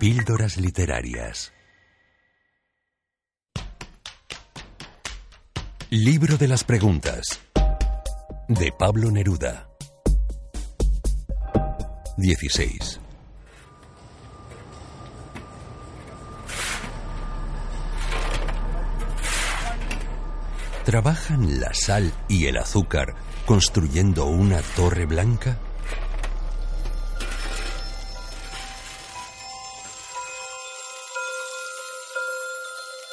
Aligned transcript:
Píldoras 0.00 0.56
literarias. 0.56 1.52
Libro 5.90 6.38
de 6.38 6.48
las 6.48 6.64
preguntas. 6.64 7.38
De 8.48 8.72
Pablo 8.72 9.10
Neruda. 9.10 9.68
16. 12.16 12.98
¿Trabajan 20.86 21.60
la 21.60 21.74
sal 21.74 22.10
y 22.26 22.46
el 22.46 22.56
azúcar 22.56 23.16
construyendo 23.44 24.24
una 24.24 24.62
torre 24.62 25.04
blanca? 25.04 25.58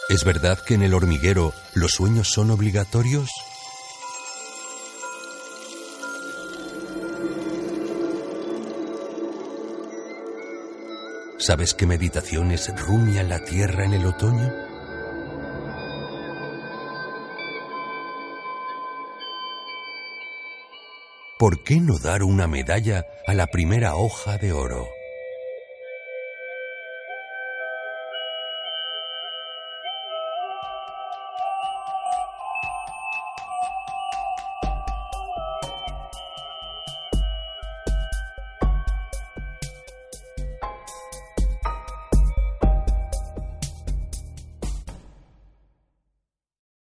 ¿Es 0.09 0.23
verdad 0.23 0.58
que 0.59 0.75
en 0.75 0.83
el 0.83 0.94
hormiguero 0.94 1.53
los 1.73 1.91
sueños 1.91 2.30
son 2.30 2.50
obligatorios? 2.50 3.30
¿Sabes 11.38 11.73
qué 11.73 11.85
meditaciones 11.85 12.72
rumia 12.80 13.23
la 13.23 13.44
tierra 13.44 13.83
en 13.83 13.94
el 13.95 14.05
otoño? 14.05 14.50
¿Por 21.38 21.63
qué 21.63 21.81
no 21.81 22.00
dar 22.00 22.23
una 22.23 22.47
medalla 22.47 23.05
a 23.28 23.33
la 23.33 23.47
primera 23.47 23.95
hoja 23.95 24.38
de 24.38 24.53
oro? 24.53 24.97